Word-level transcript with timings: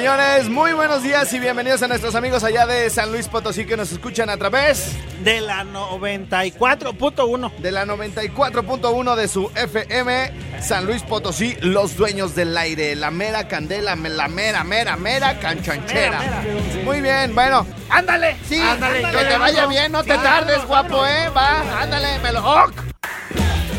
Señores, 0.00 0.48
muy 0.48 0.72
buenos 0.72 1.02
días 1.02 1.30
y 1.34 1.38
bienvenidos 1.38 1.82
a 1.82 1.86
nuestros 1.86 2.14
amigos 2.14 2.42
allá 2.42 2.64
de 2.64 2.88
San 2.88 3.12
Luis 3.12 3.28
Potosí 3.28 3.66
que 3.66 3.76
nos 3.76 3.92
escuchan 3.92 4.30
a 4.30 4.38
través 4.38 4.96
de 5.22 5.42
la 5.42 5.62
94.1 5.62 7.56
de 7.58 7.70
la 7.70 7.84
94.1 7.84 9.14
de 9.14 9.28
su 9.28 9.50
FM 9.54 10.32
San 10.62 10.86
Luis 10.86 11.02
Potosí, 11.02 11.54
los 11.60 11.98
dueños 11.98 12.34
del 12.34 12.56
aire, 12.56 12.96
la 12.96 13.10
mera 13.10 13.46
candela, 13.46 13.94
la 13.94 14.28
mera, 14.28 14.64
mera, 14.64 14.96
mera 14.96 15.38
canchanchera. 15.38 16.44
Muy 16.82 17.02
bien, 17.02 17.34
bueno, 17.34 17.66
ándale, 17.90 18.38
sí, 18.48 18.58
ándale, 18.58 19.02
que 19.02 19.24
te 19.26 19.36
vaya 19.36 19.66
bien, 19.66 19.92
no 19.92 20.02
te 20.02 20.16
tardes, 20.16 20.64
guapo, 20.64 21.06
eh, 21.06 21.28
va, 21.28 21.82
ándale, 21.82 22.18
me 22.20 22.32
lo... 22.32 22.42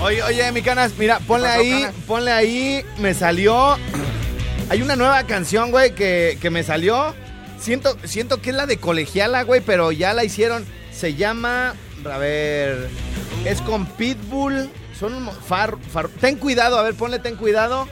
Oye, 0.04 0.22
oye, 0.22 0.52
mi 0.52 0.62
canas, 0.62 0.94
mira, 1.00 1.20
ponle 1.20 1.48
ahí, 1.48 1.88
ponle 2.06 2.32
ahí, 2.32 2.86
me 3.00 3.16
salió 3.16 3.78
hay 4.72 4.82
una 4.82 4.96
nueva 4.96 5.22
canción, 5.26 5.70
güey, 5.70 5.94
que, 5.94 6.50
me 6.50 6.64
salió. 6.64 7.14
Siento, 7.60 7.98
siento 8.06 8.42
que 8.42 8.52
es 8.52 8.56
la 8.56 8.68
de 8.68 8.78
colegiala, 8.78 9.44
güey, 9.44 9.60
pero 9.60 9.92
ya 9.92 10.14
la 10.14 10.24
hicieron. 10.24 10.66
Se 10.94 11.16
llama. 11.16 11.76
A 12.10 12.18
ver. 12.18 12.88
Es 13.44 13.62
con 13.62 13.86
Pitbull. 13.86 14.70
Son 14.98 15.30
far, 15.46 15.78
far, 15.92 16.08
Ten 16.08 16.38
cuidado, 16.38 16.80
a 16.80 16.84
ver, 16.84 16.94
ponle 16.94 17.20
ten 17.20 17.36
cuidado. 17.36 17.90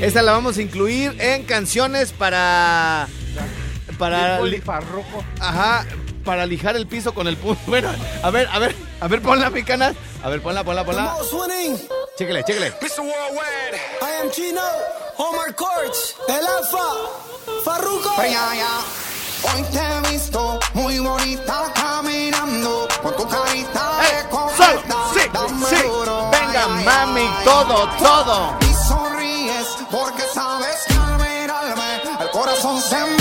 Esta 0.00 0.22
la 0.22 0.30
vamos 0.30 0.56
a 0.58 0.62
incluir 0.62 1.16
en 1.18 1.42
canciones 1.42 2.12
para. 2.12 3.08
Para. 3.98 4.38
Farruko. 4.64 5.24
Ajá. 5.40 5.86
Para 6.24 6.46
lijar 6.46 6.76
el 6.76 6.86
piso 6.86 7.14
con 7.14 7.26
el 7.26 7.36
punto. 7.36 7.60
Bueno, 7.66 7.90
a 8.22 8.30
ver, 8.30 8.46
a 8.52 8.60
ver, 8.60 8.76
a 9.00 9.08
ver, 9.08 9.22
ponla, 9.22 9.50
mi 9.50 9.62
canas. 9.62 9.96
A 10.22 10.28
ver, 10.28 10.42
ponla, 10.42 10.62
ponla, 10.64 10.84
ponla. 10.84 11.16
Chéquele, 12.16 12.44
chéquele. 12.44 12.70
Mr. 12.80 13.00
Worldwide. 13.00 13.76
I 14.02 14.22
am 14.22 14.30
Chino, 14.30 14.60
Omar 15.16 15.54
Courts, 15.54 16.16
El 16.28 16.46
Alfa, 16.46 16.86
Farruko. 17.64 18.10
Hoy 19.42 19.62
te 19.72 19.78
he 19.78 20.12
visto 20.12 20.60
muy 20.74 20.98
bonita 20.98 21.72
caminando 21.74 22.86
con 23.02 23.16
tu 23.16 23.26
carita 23.26 23.98
de 24.00 24.30
sol, 24.54 24.82
sí, 25.14 25.20
sí. 25.70 25.76
Venga, 26.30 26.66
mami, 26.84 27.26
todo, 27.42 27.88
todo. 27.98 28.58
Y 28.60 28.86
sonríes 28.86 29.66
porque 29.90 30.24
sabes 30.34 30.84
que 30.86 30.94
al 30.94 31.16
mirarme 31.16 32.02
el 32.20 32.30
corazón 32.30 32.82
se 32.82 32.96
me 32.96 33.19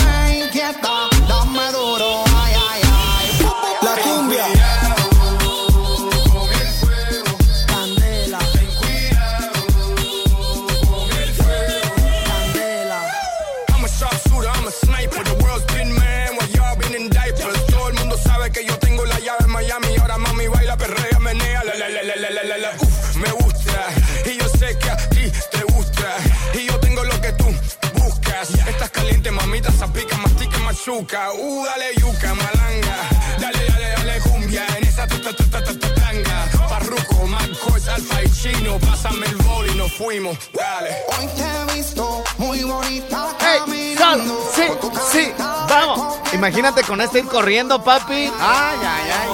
machuca. 30.89 31.31
Uh, 31.33 31.65
dale 31.65 31.93
yuca, 31.95 32.35
malanga. 32.35 32.95
Dale, 33.39 33.65
dale, 33.67 33.93
dale 33.97 34.19
cumbia 34.21 34.65
en 34.77 34.83
esa 34.87 35.07
tanga. 35.07 36.47
Parruco, 36.69 37.27
Marcos, 37.27 37.87
Alfa 37.87 38.23
y 38.23 38.29
Chino. 38.31 38.79
Pásame 38.79 39.25
el 39.25 39.35
bol 39.37 39.67
y 39.69 39.75
nos 39.75 39.91
fuimos. 39.93 40.37
Dale. 40.53 40.95
Hoy 41.17 41.27
te 41.35 41.43
he 41.43 41.77
visto 41.77 42.23
muy 42.37 42.63
bonita 42.63 43.29
hey, 43.39 43.95
sal, 43.97 44.21
sí, 44.55 44.63
sí, 45.11 45.33
vamos. 45.37 46.17
Imagínate 46.33 46.83
con 46.83 47.01
este 47.01 47.19
ir 47.19 47.25
corriendo, 47.25 47.83
papi. 47.83 48.31
Ay, 48.39 48.79
ay, 48.81 49.11
ay. 49.11 49.29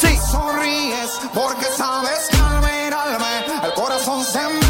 Sí. 0.00 0.18
Sonríes 0.30 1.10
porque 1.32 1.66
sabes 1.76 2.28
que 2.30 2.37
el 4.08 4.14
corazón 4.14 4.67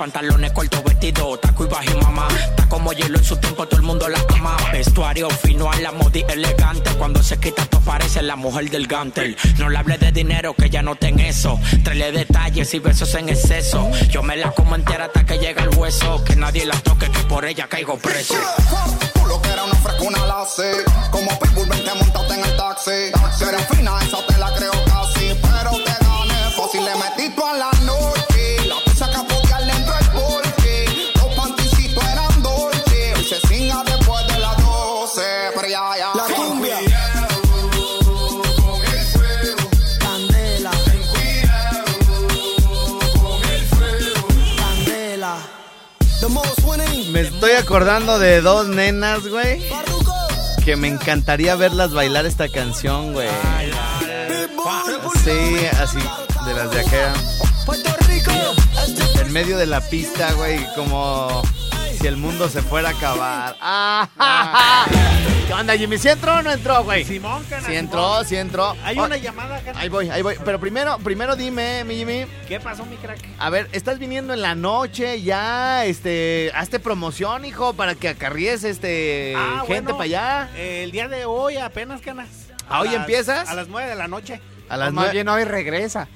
pantalones 0.00 0.50
cortos, 0.52 0.82
vestido, 0.82 1.38
taco 1.38 1.66
y 1.66 1.68
bajo 1.68 2.00
mamá. 2.00 2.26
Está 2.48 2.66
como 2.70 2.90
hielo 2.94 3.18
en 3.18 3.24
su 3.24 3.36
tiempo, 3.36 3.68
todo 3.68 3.80
el 3.80 3.86
mundo 3.86 4.08
la 4.08 4.18
ama. 4.30 4.56
Vestuario 4.72 5.28
fino 5.28 5.70
a 5.70 5.76
la 5.76 5.92
modi 5.92 6.24
elegante. 6.26 6.90
Cuando 6.94 7.22
se 7.22 7.38
quita, 7.38 7.66
tú 7.66 7.78
parece 7.82 8.22
la 8.22 8.34
mujer 8.34 8.70
del 8.70 8.86
gantel. 8.86 9.36
No 9.58 9.68
le 9.68 9.76
hable 9.76 9.98
de 9.98 10.10
dinero, 10.10 10.54
que 10.54 10.70
ya 10.70 10.80
no 10.80 10.94
ten 10.96 11.20
eso. 11.20 11.60
Traele 11.84 12.12
detalles 12.12 12.72
y 12.72 12.78
besos 12.78 13.14
en 13.14 13.28
exceso. 13.28 13.90
Yo 14.08 14.22
me 14.22 14.38
la 14.38 14.52
como 14.52 14.74
entera 14.74 15.04
hasta 15.04 15.26
que 15.26 15.36
llega 15.36 15.64
el 15.64 15.76
hueso. 15.76 16.24
Que 16.24 16.34
nadie 16.34 16.64
la 16.64 16.76
toque, 16.80 17.10
que 17.10 17.20
por 17.24 17.44
ella 17.44 17.68
caigo 17.68 17.98
preso. 17.98 18.34
Tú 19.12 19.26
lo 19.26 19.42
que 19.42 19.50
era 19.50 19.64
una 19.64 19.74
frescuna 19.74 20.24
la 20.24 20.46
sé. 20.46 20.82
Como 21.10 21.28
Pitbull, 21.38 21.68
vente 21.68 21.90
montate 21.94 22.34
en 22.36 22.44
el 22.46 22.56
taxi. 22.56 23.12
Si 23.36 23.44
eres 23.44 23.66
fina, 23.68 23.98
esa 24.00 24.26
te 24.26 24.38
la 24.38 24.50
creo 24.54 24.72
casi. 24.86 25.34
Pero 25.42 25.72
te 25.72 25.92
gané 26.06 26.50
fácil, 26.56 26.84
le 26.86 26.94
metí 26.94 27.36
toda 27.36 27.52
la 27.52 27.70
noche. 27.82 28.66
La 28.66 28.76
pizza 28.86 29.09
estoy 47.40 47.56
acordando 47.56 48.18
de 48.18 48.42
dos 48.42 48.68
nenas, 48.68 49.26
güey. 49.26 49.62
Que 50.62 50.76
me 50.76 50.88
encantaría 50.88 51.56
verlas 51.56 51.94
bailar 51.94 52.26
esta 52.26 52.50
canción, 52.50 53.14
güey. 53.14 53.30
Sí, 55.24 55.66
así, 55.80 55.98
de 56.44 56.54
las 56.54 56.70
de 56.70 56.80
acá. 56.80 57.14
En 59.22 59.32
medio 59.32 59.56
de 59.56 59.64
la 59.64 59.80
pista, 59.80 60.34
güey, 60.34 60.66
como 60.74 61.42
si 62.00 62.06
el 62.06 62.16
mundo 62.16 62.48
se 62.48 62.62
fuera 62.62 62.88
a 62.88 62.92
acabar. 62.92 63.56
Ah, 63.60 64.86
¿Qué 65.46 65.52
onda, 65.52 65.76
Jimmy? 65.76 65.98
¿Sí 65.98 66.08
entró 66.08 66.36
o 66.36 66.42
no 66.42 66.50
entró, 66.50 66.82
güey? 66.84 67.04
Simón, 67.04 67.44
cana. 67.50 67.66
Sí 67.66 67.74
entró, 67.74 68.24
sí 68.24 68.36
entró. 68.36 68.74
Hay 68.84 68.98
Oh, 68.98 69.04
una 69.04 69.16
llamada, 69.16 69.60
cana. 69.60 69.78
Ahí 69.78 69.88
voy, 69.88 70.08
ahí 70.08 70.22
voy. 70.22 70.36
Pero 70.44 70.58
primero, 70.58 70.98
primero 70.98 71.36
dime, 71.36 71.84
mi 71.84 71.96
Jimmy. 71.96 72.24
¿Qué 72.48 72.58
pasó, 72.60 72.86
mi 72.86 72.96
crack? 72.96 73.18
A 73.38 73.50
ver, 73.50 73.68
estás 73.72 73.98
viniendo 73.98 74.32
en 74.32 74.40
la 74.40 74.54
noche 74.54 75.20
ya, 75.22 75.84
este, 75.84 76.50
hazte 76.54 76.78
promoción, 76.80 77.44
hijo, 77.44 77.74
para 77.74 77.94
que 77.94 78.08
acarries, 78.08 78.64
este, 78.64 79.34
Ah, 79.36 79.64
gente 79.66 79.92
bueno, 79.92 79.98
para 79.98 80.04
allá. 80.04 80.48
eh, 80.56 80.82
el 80.84 80.92
día 80.92 81.08
de 81.08 81.24
hoy 81.26 81.56
apenas, 81.58 82.00
canas. 82.00 82.28
¿Ah, 82.68 82.80
hoy 82.80 82.94
empiezas? 82.94 83.48
A 83.50 83.54
las 83.54 83.68
nueve 83.68 83.88
de 83.90 83.96
la 83.96 84.08
noche. 84.08 84.40
A 84.68 84.76
las 84.76 84.88
más 84.92 85.02
nueve. 85.06 85.12
bien 85.12 85.28
hoy 85.28 85.44
regresa. 85.44 86.08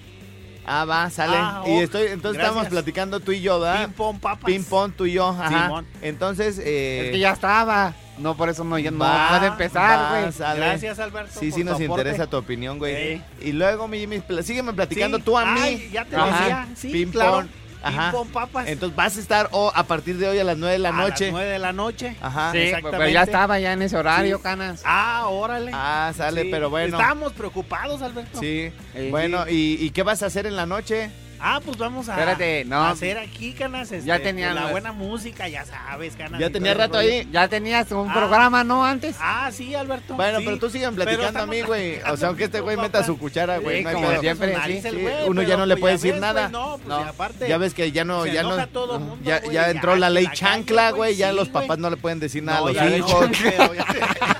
Ah, 0.66 0.84
va, 0.84 1.10
sale. 1.10 1.36
Ah, 1.36 1.62
y 1.66 1.78
estoy, 1.78 2.02
entonces 2.08 2.38
gracias. 2.38 2.48
estamos 2.48 2.68
platicando 2.68 3.20
tú 3.20 3.32
y 3.32 3.40
yo, 3.42 3.60
¿verdad? 3.60 3.84
Ping 3.86 3.92
pong 3.94 4.18
papas. 4.18 4.44
Ping 4.44 4.62
pong, 4.64 4.92
tú 4.96 5.04
y 5.06 5.12
yo, 5.12 5.28
ajá. 5.28 5.66
Simón. 5.66 5.86
Entonces, 6.02 6.58
eh, 6.58 7.06
Es 7.06 7.12
que 7.12 7.18
ya 7.18 7.32
estaba. 7.32 7.94
No, 8.16 8.36
por 8.36 8.48
eso 8.48 8.62
no, 8.62 8.78
ya 8.78 8.90
no 8.92 8.98
va, 9.00 9.28
puede 9.30 9.46
empezar, 9.48 9.98
va, 9.98 10.20
güey. 10.20 10.32
sale. 10.32 10.60
Gracias, 10.60 10.98
Alberto. 11.00 11.32
Sí, 11.40 11.48
por 11.50 11.54
sí 11.58 11.64
tu 11.64 11.70
nos 11.70 11.80
aporte. 11.80 12.02
interesa 12.02 12.26
tu 12.28 12.36
opinión, 12.36 12.78
güey. 12.78 13.16
Sí. 13.16 13.22
Y 13.48 13.52
luego, 13.52 13.88
mi 13.88 13.98
Jimmy, 13.98 14.22
sígueme 14.42 14.72
platicando 14.72 15.18
Sí. 15.18 15.22
tú 15.24 15.36
a 15.36 15.44
mí. 15.46 15.60
Ay, 15.60 15.90
ya 15.92 16.04
te 16.04 16.14
Ajá. 16.16 16.38
decía. 16.38 16.68
Sí, 16.76 16.88
Ping 16.90 17.08
claro. 17.10 17.32
pong. 17.32 17.46
Ajá. 17.84 18.10
Ping 18.10 18.18
pong 18.18 18.28
papas. 18.32 18.68
Entonces 18.68 18.96
vas 18.96 19.16
a 19.16 19.20
estar 19.20 19.48
oh, 19.52 19.70
a 19.74 19.82
partir 19.84 20.16
de 20.18 20.28
hoy 20.28 20.38
a 20.38 20.44
las 20.44 20.56
9 20.56 20.72
de 20.72 20.78
la 20.78 20.88
A 20.88 20.92
noche. 20.92 21.24
las 21.26 21.32
nueve 21.32 21.50
de 21.50 21.58
la 21.58 21.72
noche. 21.72 22.16
Ajá. 22.20 22.52
Sí, 22.52 22.58
exactamente. 22.58 22.98
pero 22.98 23.10
ya 23.10 23.22
estaba 23.22 23.58
ya 23.58 23.72
en 23.72 23.82
ese 23.82 23.96
horario, 23.96 24.40
canas. 24.40 24.82
Ah, 24.84 25.26
órale. 25.28 25.70
Ah, 25.74 26.12
sale, 26.16 26.42
Sí. 26.42 26.48
pero 26.50 26.70
bueno. 26.70 26.96
Estábamos 26.96 27.32
preocupados, 27.32 28.02
Alberto. 28.02 28.40
Sí. 28.40 28.72
Sí. 28.96 29.10
Bueno, 29.10 29.48
¿y, 29.48 29.76
y 29.80 29.90
qué 29.90 30.02
vas 30.02 30.22
a 30.22 30.26
hacer 30.26 30.46
en 30.46 30.56
la 30.56 30.66
noche? 30.66 31.10
Ah, 31.46 31.60
pues 31.62 31.76
vamos 31.76 32.08
a, 32.08 32.12
Espérate, 32.14 32.64
no. 32.64 32.76
a 32.76 32.90
hacer 32.90 33.18
aquí, 33.18 33.52
canas. 33.52 33.92
Este, 33.92 34.06
Ya 34.06 34.18
tenían 34.18 34.54
con 34.54 34.64
la 34.64 34.70
buena 34.70 34.92
música, 34.92 35.46
ya 35.46 35.66
sabes, 35.66 36.16
canas. 36.16 36.40
Ya 36.40 36.48
tenía 36.48 36.72
rato 36.72 36.96
ahí. 36.96 37.28
Ya 37.30 37.48
tenías 37.48 37.90
un 37.92 38.08
Ah. 38.08 38.14
programa, 38.14 38.64
¿no? 38.64 38.82
Antes. 38.82 39.14
Ah, 39.20 39.50
sí, 39.52 39.74
Alberto. 39.74 40.14
Bueno, 40.14 40.38
sí. 40.38 40.44
pero 40.46 40.58
tú 40.58 40.70
sigan 40.70 40.94
Pero 40.94 41.04
platicando 41.10 41.40
a 41.42 41.46
mí, 41.46 41.60
güey. 41.60 42.00
O 42.10 42.16
sea, 42.16 42.28
aunque 42.28 42.44
este 42.44 42.60
güey 42.64 42.78
meta 42.78 43.04
su 43.04 43.18
cuchara, 43.18 43.58
güey. 43.58 43.76
Sí, 43.78 43.82
no 43.84 43.88
hay 43.90 43.94
como 43.94 44.20
siempre, 44.20 44.56
sí, 44.64 44.82
Uno 45.26 45.42
ya 45.42 45.58
no 45.58 45.66
le 45.66 45.74
pues 45.76 45.80
puede 45.80 45.92
ya 45.92 45.96
decir 45.98 46.12
ves, 46.12 46.20
nada. 46.22 46.48
No, 46.48 46.76
pues 46.78 46.88
No. 46.88 47.00
y 47.04 47.08
aparte. 47.08 47.46
Ya 47.46 47.58
ves 47.58 47.74
que 47.74 47.92
ya 47.92 48.04
no, 48.06 48.24
se 48.24 48.32
ya 48.32 48.42
no. 48.42 48.48
enoja 48.54 48.66
todo 48.68 48.98
mundo, 48.98 49.18
ya, 49.22 49.42
ya 49.44 49.68
entró 49.70 49.96
la 49.96 50.08
ley 50.08 50.26
chancla, 50.32 50.92
güey. 50.92 51.14
Ya 51.14 51.28
sí, 51.28 51.36
los 51.36 51.50
papás 51.50 51.76
no 51.76 51.90
le 51.90 51.98
pueden 51.98 52.20
decir 52.20 52.42
nada 52.42 52.66
a 52.66 52.72
ya 52.72 52.84
los 52.86 52.98
hijos. 53.00 53.28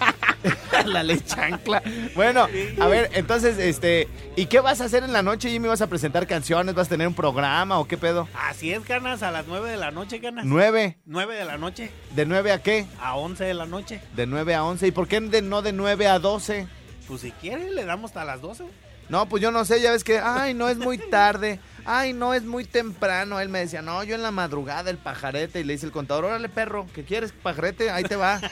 la 0.87 1.03
ley 1.03 1.21
chancla. 1.21 1.83
Bueno, 2.15 2.47
a 2.81 2.87
ver, 2.89 3.11
entonces, 3.15 3.59
este. 3.59 4.09
¿Y 4.37 4.47
qué 4.47 4.61
vas 4.61 4.81
a 4.81 4.85
hacer 4.85 5.05
en 5.05 5.13
la 5.13 5.23
noche, 5.23 5.49
Jimmy? 5.51 5.69
¿Vas 5.69 5.81
a 5.81 5.87
presentar 5.87 6.27
canciones? 6.27 6.75
¿Vas 6.75 6.89
a 6.89 6.91
tener 6.91 7.07
un 7.07 7.15
programa 7.15 7.79
o 7.79 7.87
qué 7.87 7.97
pedo? 7.97 8.29
Así 8.35 8.73
es, 8.73 8.85
ganas, 8.85 9.23
a 9.23 9.31
las 9.31 9.47
9 9.47 9.71
de 9.71 9.77
la 9.77 9.91
noche, 9.91 10.19
ganas. 10.19 10.45
¿Nueve? 10.45 10.99
9 11.07 11.37
de 11.37 11.45
la 11.45 11.57
noche 11.59 11.91
¿De 12.15 12.27
nueve 12.27 12.53
a 12.53 12.63
qué? 12.63 12.87
a 13.01 13.17
11 13.17 13.45
de 13.45 13.55
la 13.55 13.67
noche. 13.67 14.01
De 14.15 14.27
nueve 14.27 14.55
a 14.55 14.65
once. 14.65 14.87
¿Y 14.87 14.91
por 14.91 15.09
qué 15.09 15.21
de, 15.21 15.43
no 15.43 15.63
de 15.63 15.73
nueve 15.73 16.07
a 16.07 16.19
doce? 16.19 16.67
Pues 17.07 17.21
si 17.21 17.31
quieres, 17.33 17.73
le 17.73 17.85
damos 17.85 18.11
hasta 18.11 18.25
las 18.25 18.41
12. 18.41 18.65
No, 19.09 19.27
pues 19.29 19.43
yo 19.43 19.51
no 19.51 19.65
sé, 19.65 19.81
ya 19.81 19.91
ves 19.91 20.03
que, 20.03 20.19
ay, 20.19 20.55
no 20.55 20.69
es 20.71 20.79
muy 20.79 20.97
tarde, 20.97 21.61
ay, 21.85 22.15
no 22.15 22.33
es 22.33 22.45
muy 22.45 22.65
temprano. 22.65 23.39
Él 23.39 23.51
me 23.51 23.59
decía, 23.59 23.83
no, 23.83 24.03
yo 24.03 24.15
en 24.15 24.23
la 24.23 24.31
madrugada, 24.31 24.91
el 24.91 24.97
pajarete. 24.97 25.61
Y 25.61 25.65
le 25.65 25.75
dice 25.75 25.87
el 25.87 25.93
contador, 25.93 26.25
órale, 26.25 26.49
perro, 26.49 26.87
¿qué 26.95 27.05
quieres, 27.05 27.33
pajarete? 27.33 27.91
Ahí 27.91 28.05
te 28.05 28.17
va. 28.17 28.41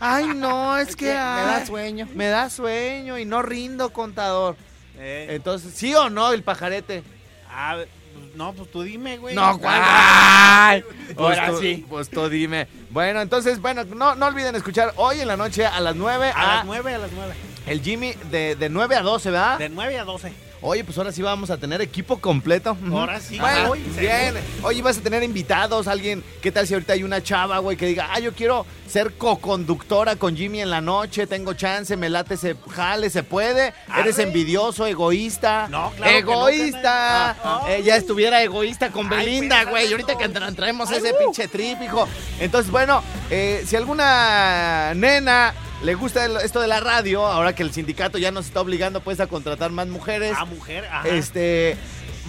Ay, 0.00 0.26
no, 0.34 0.76
es 0.76 0.94
que 0.96 1.06
Me 1.06 1.12
da 1.14 1.56
ay, 1.58 1.66
sueño. 1.66 2.08
me 2.14 2.26
da 2.28 2.50
sueño 2.50 3.18
y 3.18 3.24
no 3.24 3.42
rindo, 3.42 3.90
contador. 3.92 4.56
Eh, 4.98 5.28
Entonces, 5.30 5.72
¿sí 5.74 5.94
o 5.94 6.08
no 6.10 6.32
el 6.32 6.42
pajarete? 6.42 7.02
ah, 7.50 7.76
pues, 7.76 7.88
no, 8.34 8.52
pues 8.52 8.70
tú 8.70 8.82
dime, 8.82 9.16
güey. 9.18 9.34
No, 9.34 9.58
¿cuál? 9.58 9.80
¡Ay! 9.82 10.84
Pues 11.14 11.38
Ahora 11.38 11.50
tú- 11.50 11.60
sí. 11.60 11.86
Pues 11.88 12.08
tú 12.10 12.28
dime. 12.28 12.66
Bueno, 12.90 13.20
entonces, 13.22 13.60
bueno, 13.60 13.84
no, 13.84 14.14
no 14.14 14.26
olviden 14.26 14.54
escuchar 14.56 14.92
hoy 14.96 15.20
en 15.20 15.28
la 15.28 15.36
noche 15.36 15.64
a 15.66 15.80
las 15.80 15.94
9 15.96 16.32
A 16.34 16.40
a, 16.52 16.56
las 16.56 16.64
9, 16.66 16.94
a 16.94 16.98
las 16.98 17.12
9. 17.12 17.34
el 17.66 17.80
Jimmy 17.82 18.12
de, 18.30 18.54
de 18.56 18.68
9 18.68 18.96
a 18.96 19.02
12, 19.02 19.30
¿verdad? 19.30 19.58
De 19.58 19.68
9 19.70 19.98
a 19.98 20.04
12. 20.04 20.32
Oye, 20.68 20.82
pues 20.82 20.98
ahora 20.98 21.12
sí 21.12 21.22
vamos 21.22 21.48
a 21.50 21.58
tener 21.58 21.80
equipo 21.80 22.18
completo. 22.18 22.76
Ahora 22.90 23.20
sí, 23.20 23.38
Bueno, 23.38 23.70
hoy, 23.70 23.80
bien. 23.96 24.34
Oye, 24.64 24.82
vas 24.82 24.98
a 24.98 25.00
tener 25.00 25.22
invitados, 25.22 25.86
alguien. 25.86 26.24
¿Qué 26.42 26.50
tal 26.50 26.66
si 26.66 26.74
ahorita 26.74 26.94
hay 26.94 27.04
una 27.04 27.22
chava, 27.22 27.58
güey, 27.58 27.76
que 27.76 27.86
diga, 27.86 28.08
ah, 28.12 28.18
yo 28.18 28.32
quiero 28.32 28.66
ser 28.88 29.12
co-conductora 29.14 30.16
con 30.16 30.36
Jimmy 30.36 30.60
en 30.62 30.70
la 30.70 30.80
noche, 30.80 31.28
tengo 31.28 31.52
chance, 31.54 31.96
me 31.96 32.08
late, 32.08 32.36
se 32.36 32.56
jale, 32.74 33.10
se 33.10 33.22
puede? 33.22 33.74
Eres 33.96 34.18
envidioso, 34.18 34.86
egoísta. 34.86 35.68
No, 35.70 35.92
claro 35.96 36.10
no, 36.12 36.18
Egoísta. 36.18 36.82
carnal. 36.82 37.36
Ah, 37.44 37.64
Eh, 37.68 37.82
ya 37.84 37.94
estuviera 37.96 38.42
egoísta 38.42 38.90
con 38.90 39.12
Ay, 39.12 39.24
Belinda, 39.24 39.62
güey. 39.66 39.88
Y 39.88 39.92
ahorita 39.92 40.18
que 40.18 40.26
no. 40.26 40.34
tra- 40.34 40.54
traemos 40.56 40.90
Ay, 40.90 40.98
ese 40.98 41.12
uh. 41.12 41.18
pinche 41.18 41.46
trip, 41.46 41.80
hijo. 41.80 42.08
Entonces, 42.40 42.72
bueno, 42.72 43.04
eh, 43.30 43.62
si 43.66 43.76
alguna 43.76 44.94
nena 44.94 45.54
le 45.82 45.94
gusta 45.94 46.24
el- 46.24 46.36
esto 46.38 46.60
de 46.60 46.66
la 46.68 46.80
radio, 46.80 47.26
ahora 47.26 47.54
que 47.54 47.62
el 47.62 47.72
sindicato 47.72 48.18
ya 48.18 48.30
nos 48.30 48.46
está 48.46 48.60
obligando 48.60 49.00
pues 49.00 49.20
a 49.20 49.26
contratar 49.26 49.70
más 49.70 49.86
mujeres. 49.88 50.34
A 50.36 50.44
mujer, 50.44 50.84
ajá. 50.86 51.08
Este, 51.08 51.76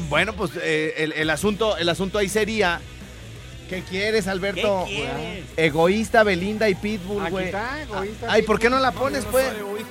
bueno, 0.09 0.33
pues 0.33 0.51
eh, 0.61 0.94
el, 0.97 1.13
el 1.13 1.29
asunto, 1.29 1.77
el 1.77 1.89
asunto 1.89 2.17
ahí 2.19 2.29
sería, 2.29 2.79
¿qué 3.69 3.81
quieres, 3.83 4.27
Alberto? 4.27 4.83
¿Qué 4.88 4.95
quieres? 4.95 5.44
Egoísta, 5.57 6.23
Belinda 6.23 6.69
y 6.69 6.75
Pitbull, 6.75 7.29
güey. 7.29 7.45
está, 7.45 7.81
egoísta, 7.81 8.27
Ay, 8.29 8.41
¿por 8.44 8.59
qué 8.59 8.69
no 8.69 8.79
la 8.79 8.91
pones, 8.91 9.25
pues? 9.25 9.47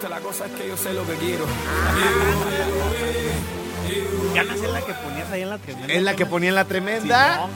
la 0.09 0.21
cosa 0.21 0.47
es 0.47 0.53
que 0.53 0.69
yo 0.69 0.77
sé 0.77 0.93
lo 0.93 1.07
que 1.07 1.15
quiero. 1.15 1.47
Ganas 4.37 4.57
es 4.61 4.71
la 4.71 4.81
que 4.83 4.93
ponías 4.93 5.31
ahí 5.33 5.43
en 5.43 5.51
la 5.51 5.59
tremenda. 5.59 5.95
Es 5.95 6.03
la 6.03 6.15
que 6.15 6.27
ponía 6.27 6.49
en 6.51 6.55
la 6.55 6.65
tremenda. 6.67 7.49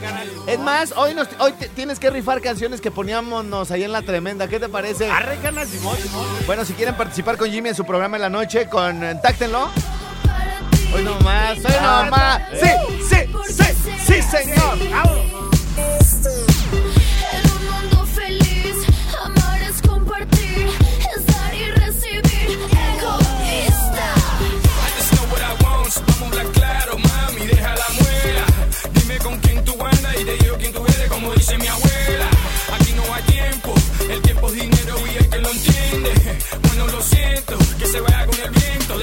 Es 0.46 0.58
más, 0.58 0.92
hoy, 0.96 1.14
nos, 1.14 1.28
hoy 1.38 1.52
te- 1.52 1.68
tienes 1.68 1.98
que 1.98 2.10
rifar 2.10 2.40
canciones 2.40 2.80
que 2.80 2.90
poníamos 2.90 3.70
ahí 3.70 3.84
en 3.84 3.92
la 3.92 4.02
tremenda. 4.02 4.48
¿Qué 4.48 4.58
te 4.58 4.68
parece? 4.68 5.10
Arre, 5.10 5.38
ganas, 5.42 5.68
Simón, 5.68 5.96
Simón. 6.02 6.26
Bueno, 6.46 6.64
si 6.64 6.72
quieren 6.72 6.94
participar 6.96 7.36
con 7.36 7.50
Jimmy 7.50 7.68
en 7.70 7.74
su 7.74 7.84
programa 7.84 8.16
en 8.16 8.22
la 8.22 8.30
noche, 8.30 8.66
contáctenlo. 8.68 9.68
Hoy 10.94 11.04
nomás, 11.04 11.58
hoy 11.58 11.72
nomás. 11.82 12.42
Sí, 12.60 12.70
sí, 13.08 13.16
sí, 13.54 13.92
sí, 14.06 14.22
señor. 14.22 14.78
Bueno, 36.62 36.86
lo 36.88 37.02
siento, 37.02 37.56
que 37.78 37.86
se 37.86 38.00
vaya 38.00 38.26
con 38.26 38.40
el 38.40 38.50
viento, 38.50 38.98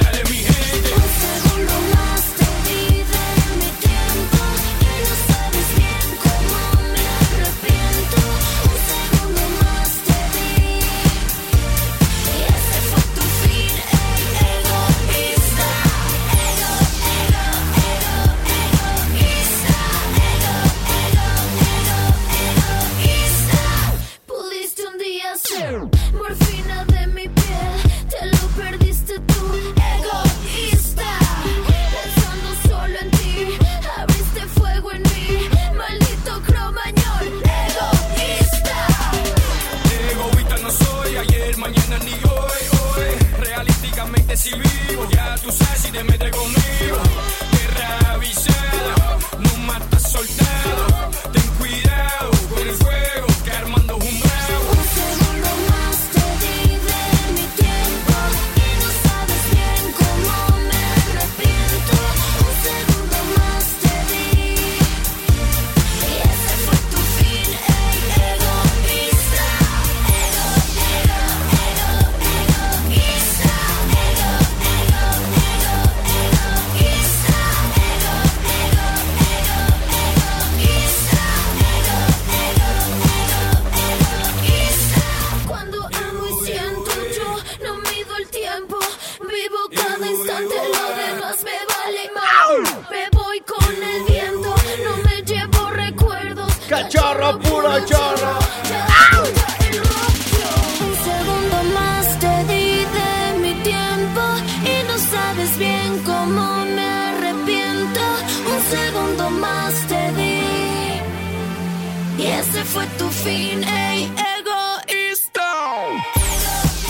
y 112.18 112.26
ese 112.26 112.64
fue 112.64 112.86
tu 112.98 113.10
fin, 113.10 113.64
ey, 113.64 114.12
egoísta. 114.40 115.42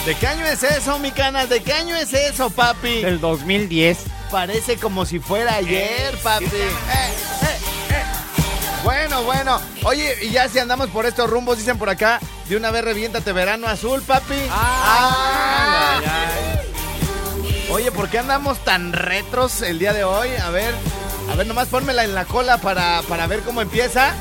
¿De 0.06 0.16
qué 0.16 0.28
año 0.28 0.46
es 0.46 0.64
eso, 0.64 1.00
mi 1.00 1.12
canas? 1.12 1.50
¿De 1.50 1.62
qué 1.62 1.74
año 1.74 1.96
es 1.96 2.14
eso, 2.14 2.50
papi? 2.50 3.02
Del 3.02 3.20
2010. 3.20 4.06
Parece 4.32 4.78
como 4.78 5.06
si 5.06 5.20
fuera 5.20 5.56
ayer, 5.56 6.18
papi. 6.24 6.46
Eh, 6.46 6.50
eh, 6.50 7.12
eh. 7.90 8.04
Bueno, 8.84 9.24
bueno. 9.24 9.60
Oye, 9.84 10.16
y 10.22 10.30
ya 10.30 10.48
si 10.48 10.60
andamos 10.60 10.90
por 10.90 11.06
estos 11.06 11.30
rumbos, 11.30 11.58
dicen 11.58 11.78
por 11.78 11.90
acá, 11.90 12.22
de 12.48 12.56
una 12.56 12.72
vez 12.72 12.86
reviéntate 12.86 13.34
verano 13.34 13.68
azul, 13.68 14.02
papi. 14.02 14.36
Ah. 14.50 16.00
Oye, 17.70 17.92
¿por 17.92 18.08
qué 18.10 18.20
andamos 18.20 18.64
tan 18.64 18.94
retros 18.94 19.62
el 19.62 19.78
día 19.78 19.92
de 19.92 20.06
hoy? 20.06 20.30
A 20.42 20.50
ver, 20.52 20.74
a 21.30 21.36
ver, 21.36 21.46
nomás 21.48 21.68
pónmela 21.68 22.06
en 22.06 22.16
la 22.16 22.24
cola 22.24 22.60
para, 22.60 23.02
para 23.10 23.28
ver 23.28 23.42
cómo 23.42 23.62
empieza. 23.62 24.14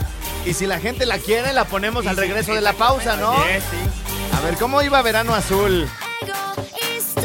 Y 0.47 0.55
si 0.55 0.65
la 0.65 0.79
gente 0.79 1.07
la 1.07 1.19
quiere, 1.19 1.53
la 1.53 1.65
ponemos 1.65 2.07
al 2.07 2.17
regreso 2.17 2.55
de 2.55 2.61
la 2.61 2.73
pausa, 2.73 3.17
¿no? 3.17 3.35
Sí, 3.35 3.61
sí. 3.69 4.37
A 4.37 4.41
ver, 4.43 4.55
¿cómo 4.55 4.81
iba 4.81 5.03
verano 5.03 5.35
azul? 5.35 5.88
Egoísta. 6.23 7.23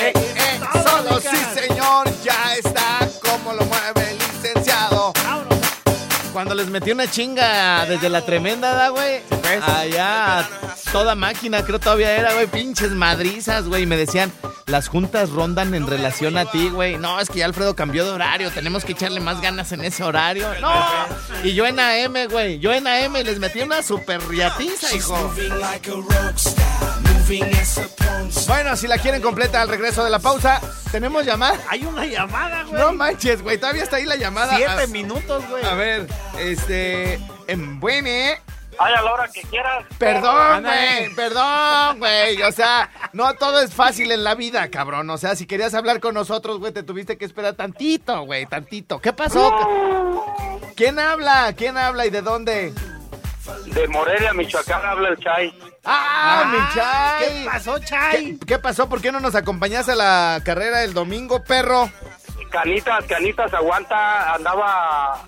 Eh, 0.00 0.12
eh, 0.14 0.60
solo 0.84 1.20
sí, 1.20 1.36
señor, 1.60 2.08
ya 2.22 2.54
está 2.54 3.00
como 3.20 3.52
lo 3.52 3.64
mueve 3.64 4.12
el 4.12 4.18
licenciado. 4.18 5.12
Cuando 6.32 6.54
les 6.54 6.68
metí 6.68 6.92
una 6.92 7.10
chinga 7.10 7.84
desde 7.86 8.08
la 8.08 8.24
tremenda, 8.24 8.74
¿da, 8.74 8.90
güey? 8.90 9.20
Allá, 9.66 10.48
toda 10.92 11.16
máquina, 11.16 11.64
creo 11.64 11.80
todavía 11.80 12.16
era, 12.16 12.32
güey, 12.34 12.46
pinches 12.46 12.92
madrizas, 12.92 13.66
güey. 13.66 13.82
Y 13.82 13.86
me 13.86 13.96
decían, 13.96 14.32
las 14.68 14.88
juntas 14.88 15.30
rondan 15.30 15.74
en 15.74 15.86
relación 15.86 16.36
a 16.38 16.50
ti, 16.50 16.68
güey. 16.68 16.96
No, 16.98 17.18
es 17.20 17.28
que 17.28 17.38
ya 17.38 17.46
Alfredo 17.46 17.74
cambió 17.74 18.04
de 18.04 18.10
horario, 18.12 18.50
tenemos 18.50 18.84
que 18.84 18.92
echarle 18.92 19.20
más 19.20 19.40
ganas 19.40 19.72
en 19.72 19.82
ese 19.84 20.02
horario. 20.04 20.46
No, 20.60 20.70
y 21.42 21.54
yo 21.54 21.66
en 21.66 21.80
AM, 21.80 22.28
güey, 22.30 22.58
yo 22.58 22.72
en 22.72 22.86
AM 22.86 23.14
les 23.24 23.38
metí 23.38 23.60
una 23.60 23.82
super 23.82 24.20
riatiza, 24.28 24.94
hijo. 24.94 25.32
Bueno, 28.46 28.76
si 28.76 28.86
la 28.88 28.98
quieren 28.98 29.20
completa 29.22 29.60
al 29.62 29.68
regreso 29.68 30.02
de 30.04 30.10
la 30.10 30.18
pausa, 30.18 30.60
tenemos 30.90 31.24
llamada. 31.24 31.58
Hay 31.68 31.84
una 31.84 32.06
llamada, 32.06 32.62
güey. 32.64 32.80
No 32.80 32.92
manches, 32.92 33.42
güey, 33.42 33.58
todavía 33.58 33.82
está 33.82 33.96
ahí 33.96 34.04
la 34.04 34.16
llamada. 34.16 34.56
Siete 34.56 34.82
A- 34.84 34.86
minutos, 34.86 35.44
güey. 35.48 35.64
A 35.64 35.74
ver, 35.74 36.06
este. 36.38 37.20
En 37.46 37.80
buene. 37.80 38.40
Ay, 38.78 38.94
a 38.94 39.02
la 39.02 39.12
hora 39.12 39.28
que 39.28 39.42
quieras. 39.42 39.84
Perdón, 39.98 40.62
güey. 40.62 41.14
Perdón, 41.14 41.98
güey. 41.98 42.42
O 42.42 42.52
sea, 42.52 42.90
no 43.12 43.34
todo 43.34 43.60
es 43.60 43.74
fácil 43.74 44.12
en 44.12 44.22
la 44.22 44.34
vida, 44.34 44.70
cabrón. 44.70 45.10
O 45.10 45.18
sea, 45.18 45.34
si 45.34 45.46
querías 45.46 45.74
hablar 45.74 46.00
con 46.00 46.14
nosotros, 46.14 46.58
güey, 46.58 46.72
te 46.72 46.82
tuviste 46.82 47.18
que 47.18 47.24
esperar 47.24 47.54
tantito, 47.54 48.22
güey, 48.22 48.46
tantito. 48.46 49.00
¿Qué 49.00 49.12
pasó? 49.12 49.52
¿Quién 50.76 50.98
habla? 50.98 51.52
¿Quién 51.56 51.76
habla 51.76 52.06
y 52.06 52.10
de 52.10 52.22
dónde? 52.22 52.72
De 53.66 53.88
Morelia, 53.88 54.32
Michoacán, 54.32 54.84
habla 54.84 55.08
el 55.08 55.18
Chay. 55.18 55.58
¡Ah, 55.84 56.44
mi 56.52 56.74
Chay! 56.74 57.42
¿Qué 57.42 57.50
pasó, 57.50 57.78
Chay? 57.78 58.38
¿Qué, 58.38 58.46
qué 58.46 58.58
pasó? 58.58 58.88
¿Por 58.88 59.00
qué 59.00 59.10
no 59.10 59.20
nos 59.20 59.34
acompañaste 59.34 59.92
a 59.92 59.96
la 59.96 60.40
carrera 60.44 60.84
el 60.84 60.94
domingo, 60.94 61.42
perro? 61.42 61.90
Canitas, 62.50 63.04
Canitas, 63.06 63.52
aguanta, 63.52 64.34
andaba 64.34 65.22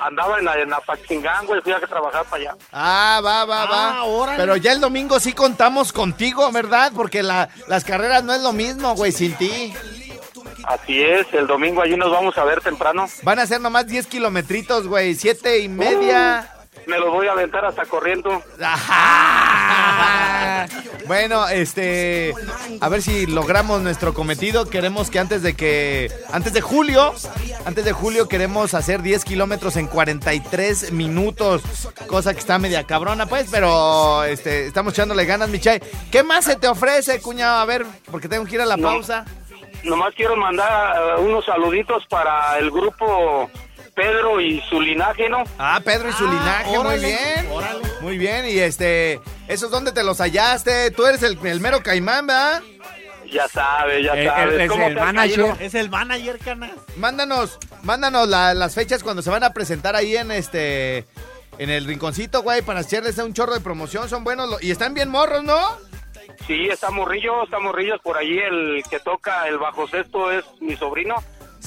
andaba 0.00 0.38
en, 0.38 0.44
la- 0.44 0.58
en 0.58 0.72
Apaxingán, 0.72 1.46
güey, 1.46 1.60
fui 1.62 1.72
a 1.72 1.80
trabajar 1.80 2.24
para 2.24 2.42
allá. 2.42 2.56
Ah, 2.72 3.20
va, 3.24 3.44
va, 3.44 3.66
va. 3.66 3.90
Ah, 3.98 4.04
órale. 4.04 4.38
Pero 4.38 4.56
ya 4.56 4.72
el 4.72 4.80
domingo 4.80 5.20
sí 5.20 5.32
contamos 5.32 5.92
contigo, 5.92 6.50
¿verdad? 6.52 6.92
Porque 6.94 7.22
la- 7.22 7.48
las 7.68 7.84
carreras 7.84 8.24
no 8.24 8.32
es 8.34 8.42
lo 8.42 8.52
mismo, 8.52 8.94
güey, 8.94 9.12
sin 9.12 9.34
ti. 9.36 9.72
Así 10.64 11.02
es, 11.02 11.26
el 11.32 11.46
domingo 11.46 11.82
allí 11.82 11.96
nos 11.96 12.10
vamos 12.10 12.36
a 12.38 12.44
ver 12.44 12.60
temprano. 12.60 13.08
Van 13.22 13.38
a 13.38 13.46
ser 13.46 13.60
nomás 13.60 13.86
10 13.86 14.06
kilometritos, 14.06 14.86
güey. 14.86 15.14
Siete 15.14 15.58
y 15.60 15.68
media. 15.68 16.54
Me 16.90 16.98
lo 16.98 17.12
voy 17.12 17.28
a 17.28 17.32
aventar 17.32 17.64
hasta 17.64 17.84
corriendo. 17.86 18.42
Ajá. 18.60 20.66
Bueno, 21.06 21.46
este, 21.48 22.34
a 22.80 22.88
ver 22.88 23.00
si 23.02 23.26
logramos 23.26 23.80
nuestro 23.80 24.12
cometido. 24.12 24.68
Queremos 24.68 25.08
que 25.08 25.20
antes 25.20 25.42
de 25.42 25.54
que, 25.54 26.10
antes 26.32 26.52
de 26.52 26.60
julio, 26.60 27.14
antes 27.64 27.84
de 27.84 27.92
julio 27.92 28.26
queremos 28.28 28.74
hacer 28.74 29.02
10 29.02 29.24
kilómetros 29.24 29.76
en 29.76 29.86
43 29.86 30.90
minutos, 30.92 31.62
cosa 32.08 32.34
que 32.34 32.40
está 32.40 32.58
media 32.58 32.84
cabrona, 32.84 33.26
pues, 33.26 33.48
pero 33.52 34.24
este, 34.24 34.66
estamos 34.66 34.92
echándole 34.92 35.24
ganas, 35.26 35.48
Michay. 35.48 35.80
¿Qué 36.10 36.24
más 36.24 36.44
se 36.44 36.56
te 36.56 36.66
ofrece, 36.66 37.20
cuñado? 37.22 37.58
A 37.58 37.64
ver, 37.66 37.86
porque 38.10 38.28
tengo 38.28 38.44
que 38.44 38.56
ir 38.56 38.60
a 38.62 38.66
la 38.66 38.76
No. 38.76 38.88
pausa. 38.88 39.24
Nomás 39.84 40.12
quiero 40.14 40.36
mandar 40.36 40.96
eh, 40.96 41.20
unos 41.20 41.44
saluditos 41.46 42.04
para 42.08 42.58
el 42.58 42.70
grupo 42.70 43.48
Pedro 43.94 44.40
y 44.40 44.60
su 44.68 44.80
linaje, 44.80 45.28
¿no? 45.28 45.44
Ah, 45.58 45.80
Pedro 45.84 46.08
y 46.08 46.12
su 46.12 46.26
Ah, 46.26 46.30
linaje, 46.30 46.78
órale, 46.78 46.96
muy 47.00 47.06
bien. 47.06 47.46
órale. 47.52 47.80
Muy 48.00 48.18
bien, 48.18 48.46
y 48.48 48.58
este, 48.58 49.20
¿esos 49.48 49.70
dónde 49.70 49.92
te 49.92 50.02
los 50.02 50.18
hallaste? 50.20 50.90
Tú 50.90 51.06
eres 51.06 51.22
el, 51.22 51.38
el 51.46 51.60
mero 51.60 51.82
caimán, 51.82 52.26
¿verdad? 52.26 52.62
Ya 53.30 53.46
sabe, 53.46 54.02
ya 54.02 54.12
Él- 54.14 54.26
sabes. 54.28 54.60
es 54.60 54.68
¿Cómo 54.70 54.86
el 54.88 54.94
manager. 54.96 55.54
Es 55.60 55.74
el 55.74 55.88
manager, 55.90 56.38
canas. 56.38 56.72
Mándanos, 56.96 57.58
mándanos 57.82 58.26
la- 58.28 58.54
las 58.54 58.74
fechas 58.74 59.02
cuando 59.04 59.22
se 59.22 59.30
van 59.30 59.44
a 59.44 59.52
presentar 59.52 59.94
ahí 59.94 60.16
en 60.16 60.32
este, 60.32 61.04
en 61.58 61.70
el 61.70 61.84
rinconcito, 61.84 62.42
güey, 62.42 62.62
para 62.62 62.80
hacerles 62.80 63.18
un 63.18 63.32
chorro 63.34 63.54
de 63.54 63.60
promoción. 63.60 64.08
Son 64.08 64.24
buenos 64.24 64.48
lo- 64.50 64.58
y 64.60 64.70
están 64.72 64.94
bien 64.94 65.08
morros, 65.10 65.44
¿no? 65.44 65.60
Sí, 66.46 66.68
está 66.68 66.90
morrillo, 66.90 67.44
está 67.44 67.58
morrillos 67.60 68.00
por 68.02 68.16
allí. 68.18 68.38
El 68.38 68.82
que 68.90 68.98
toca 68.98 69.46
el 69.46 69.58
bajo 69.58 69.86
sexto 69.86 70.32
es 70.32 70.44
mi 70.60 70.74
sobrino, 70.76 71.14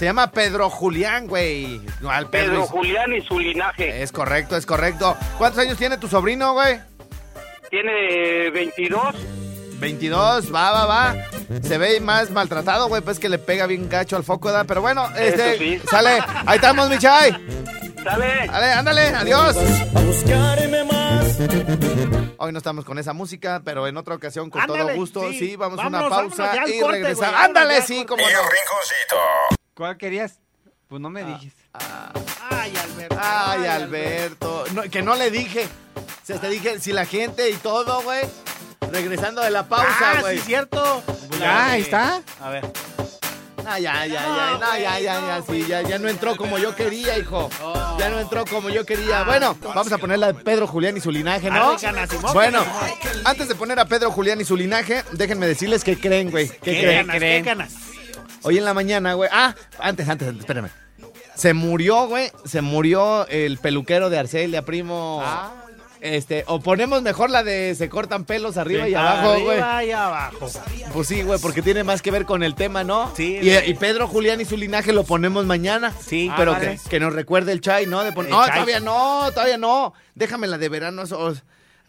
Se 0.03 0.07
llama 0.07 0.31
Pedro 0.31 0.69
Julián, 0.69 1.27
güey. 1.27 1.79
Al 2.09 2.29
Pedro 2.29 2.65
y- 2.65 2.67
Julián 2.67 3.13
y 3.13 3.21
su 3.21 3.39
linaje. 3.39 4.03
Es 4.03 4.11
correcto, 4.11 4.57
es 4.57 4.65
correcto. 4.65 5.15
¿Cuántos 5.37 5.61
años 5.61 5.77
tiene 5.77 5.97
tu 5.97 6.09
sobrino, 6.09 6.51
güey? 6.51 6.77
Tiene 7.69 8.49
22. 8.49 9.15
22, 9.79 10.53
va, 10.53 10.71
va, 10.71 10.85
va. 10.85 11.15
Se 11.61 11.77
ve 11.77 12.01
más 12.01 12.31
maltratado, 12.31 12.89
güey, 12.89 13.01
pues 13.01 13.17
que 13.17 13.29
le 13.29 13.37
pega 13.37 13.65
bien 13.65 13.87
gacho 13.87 14.17
al 14.17 14.25
foco, 14.25 14.49
¿verdad? 14.49 14.65
Pero 14.67 14.81
bueno, 14.81 15.07
este, 15.15 15.57
sí. 15.57 15.81
sale. 15.89 16.19
Ahí 16.47 16.57
estamos, 16.57 16.89
Michay. 16.89 17.31
Dale. 18.03 18.47
Dale, 18.47 18.71
ándale, 18.73 19.01
adiós. 19.07 19.55
A 19.95 19.99
buscarme 20.01 20.83
más. 20.83 21.37
Hoy 22.39 22.51
no 22.51 22.57
estamos 22.57 22.83
con 22.83 22.99
esa 22.99 23.13
música, 23.13 23.61
pero 23.63 23.87
en 23.87 23.95
otra 23.95 24.15
ocasión, 24.15 24.49
con 24.49 24.59
Ándale, 24.63 24.81
todo 24.83 24.95
gusto, 24.95 25.29
sí, 25.29 25.39
sí. 25.39 25.55
vamos 25.55 25.79
a 25.79 25.87
una 25.87 26.09
pausa 26.09 26.55
y 26.67 26.81
corte, 26.81 26.97
regresamos. 26.97 27.39
Ándale, 27.39 27.81
sí, 27.83 28.03
como 28.05 28.21
no. 28.21 29.62
¿Cuál 29.75 29.97
querías? 29.97 30.39
Pues 30.87 31.01
no 31.01 31.09
me 31.09 31.23
dijiste. 31.23 31.61
Ay, 32.49 32.73
Alberto. 32.75 33.17
Ay, 33.19 33.65
Alberto. 33.65 34.63
No, 34.73 34.83
que 34.83 35.01
no 35.01 35.15
le 35.15 35.31
dije. 35.31 35.65
O 35.95 36.25
sea, 36.25 36.39
te 36.39 36.49
dije, 36.49 36.79
si 36.79 36.93
la 36.93 37.05
gente 37.05 37.49
y 37.49 37.55
todo, 37.55 38.01
güey. 38.03 38.21
Regresando 38.91 39.41
de 39.41 39.49
la 39.49 39.67
pausa, 39.67 39.87
Ah, 39.99 40.17
güey. 40.21 40.37
sí, 40.37 40.43
cierto. 40.45 41.01
Ya, 41.39 41.71
ahí 41.71 41.81
está. 41.81 42.21
A 42.39 42.49
ver. 42.49 42.63
Ah, 43.65 43.79
ya, 43.79 44.05
ya, 44.05 44.21
ya, 44.21 44.57
no, 44.59 44.77
ya, 44.77 44.99
ya, 44.99 45.21
ya, 45.21 45.41
sí, 45.49 45.65
ya, 45.65 45.81
ya 45.81 45.97
no 45.97 46.09
entró 46.09 46.35
como 46.35 46.57
yo 46.57 46.75
quería, 46.75 47.17
hijo. 47.17 47.49
Ya 47.97 48.09
no 48.09 48.19
entró 48.19 48.45
como 48.45 48.69
yo 48.69 48.85
quería. 48.85 49.23
Bueno, 49.23 49.57
vamos 49.63 49.91
a 49.91 49.97
poner 49.97 50.19
la 50.19 50.33
de 50.33 50.43
Pedro 50.43 50.67
Julián 50.67 50.97
y 50.97 50.99
su 50.99 51.09
linaje, 51.11 51.49
¿no? 51.49 51.75
Bueno, 52.33 52.63
antes 53.23 53.47
de 53.47 53.55
poner 53.55 53.79
a 53.79 53.85
Pedro 53.85 54.11
Julián 54.11 54.39
y 54.41 54.45
su 54.45 54.57
linaje, 54.57 55.03
déjenme 55.13 55.47
decirles 55.47 55.83
que 55.85 55.97
creen, 55.97 56.29
güey. 56.29 56.49
¿Qué 56.49 56.57
¿Qué 56.59 56.81
creen? 56.81 57.07
ganas? 57.07 57.13
¿Qué 57.13 57.19
creen? 57.19 57.45
ganas? 57.45 57.73
Hoy 58.43 58.57
en 58.57 58.65
la 58.65 58.73
mañana, 58.73 59.13
güey. 59.13 59.29
Ah, 59.31 59.55
antes, 59.79 60.07
antes, 60.07 60.27
antes, 60.27 60.41
espérame. 60.41 60.69
Se 61.35 61.53
murió, 61.53 62.07
güey. 62.07 62.31
Se 62.45 62.61
murió 62.61 63.27
el 63.27 63.57
peluquero 63.57 64.09
de 64.09 64.19
Arcelia, 64.19 64.63
primo. 64.63 65.23
Este, 66.01 66.43
o 66.47 66.59
ponemos 66.59 67.01
mejor 67.01 67.29
la 67.29 67.43
de 67.43 67.75
se 67.75 67.87
cortan 67.87 68.25
pelos 68.25 68.57
arriba 68.57 68.89
y 68.89 68.93
abajo, 68.93 69.39
güey. 69.39 69.57
Arriba 69.57 69.83
y 69.85 69.91
abajo. 69.91 70.49
Pues 70.93 71.07
sí, 71.07 71.21
güey, 71.23 71.39
porque 71.39 71.61
tiene 71.61 71.85
más 71.85 72.01
que 72.01 72.11
ver 72.11 72.25
con 72.25 72.43
el 72.43 72.55
tema, 72.55 72.83
¿no? 72.83 73.09
Sí, 73.15 73.39
Y, 73.41 73.49
y 73.55 73.73
Pedro 73.75 74.07
Julián 74.09 74.41
y 74.41 74.45
su 74.45 74.57
linaje 74.57 74.91
lo 74.91 75.05
ponemos 75.05 75.45
mañana. 75.45 75.93
Sí, 75.97 76.29
pero 76.35 76.51
ah, 76.53 76.59
que, 76.59 76.65
vale. 76.65 76.79
que 76.89 76.99
nos 76.99 77.13
recuerde 77.13 77.53
el 77.53 77.61
chai, 77.61 77.85
¿no? 77.85 78.03
De 78.03 78.11
pon- 78.11 78.25
El 78.25 78.31
No, 78.31 78.41
chai. 78.45 78.51
todavía 78.53 78.79
no, 78.81 79.31
todavía 79.31 79.57
no. 79.57 79.93
Déjame 80.13 80.47
la 80.47 80.57
de 80.57 80.67
verano. 80.67 81.03
eso- 81.03 81.33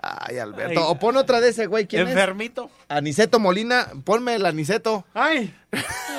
Ay, 0.00 0.38
Alberto. 0.38 0.80
Ay. 0.80 0.86
O 0.88 0.96
pon 0.98 1.16
otra 1.16 1.40
de 1.40 1.48
ese, 1.48 1.66
güey. 1.66 1.86
¿Quién 1.86 2.06
Enfermito. 2.06 2.66
es? 2.66 2.96
Aniceto 2.96 3.40
Molina. 3.40 3.88
Ponme 4.04 4.34
el 4.36 4.46
Aniceto. 4.46 5.04
Ay. 5.14 5.52